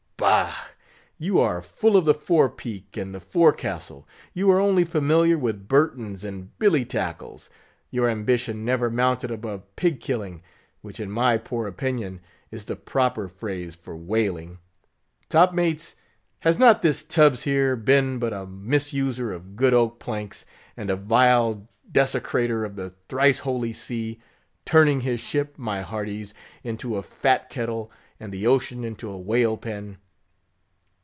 Bah! 0.17 0.55
you 1.17 1.39
are 1.39 1.63
full 1.63 1.97
of 1.97 2.05
the 2.05 2.13
fore 2.13 2.47
peak 2.49 2.95
and 2.95 3.13
the 3.13 3.19
forecastle; 3.19 4.07
you 4.35 4.51
are 4.51 4.59
only 4.59 4.85
familiar 4.85 5.35
with 5.35 5.67
Burtons 5.67 6.23
and 6.23 6.55
Billy 6.59 6.85
tackles; 6.85 7.49
your 7.89 8.07
ambition 8.07 8.63
never 8.63 8.91
mounted 8.91 9.31
above 9.31 9.63
pig 9.75 9.99
killing! 9.99 10.43
which, 10.83 10.99
in 10.99 11.09
my 11.09 11.37
poor 11.37 11.65
opinion, 11.65 12.21
is 12.51 12.65
the 12.65 12.75
proper 12.75 13.27
phrase 13.27 13.73
for 13.73 13.95
whaling! 13.97 14.59
Topmates! 15.27 15.95
has 16.41 16.59
not 16.59 16.83
this 16.83 17.01
Tubbs 17.01 17.41
here 17.41 17.75
been 17.75 18.19
but 18.19 18.31
a 18.31 18.45
misuser 18.45 19.31
of 19.33 19.55
good 19.55 19.73
oak 19.73 19.99
planks, 19.99 20.45
and 20.77 20.91
a 20.91 20.95
vile 20.95 21.67
desecrator 21.91 22.63
of 22.63 22.75
the 22.75 22.93
thrice 23.09 23.39
holy 23.39 23.73
sea? 23.73 24.19
turning 24.65 25.01
his 25.01 25.19
ship, 25.19 25.55
my 25.57 25.81
hearties! 25.81 26.35
into 26.63 26.95
a 26.95 27.01
fat 27.03 27.49
kettle, 27.49 27.91
and 28.19 28.31
the 28.31 28.45
ocean 28.45 28.83
into 28.83 29.09
a 29.09 29.17
whale 29.19 29.57
pen? 29.57 29.97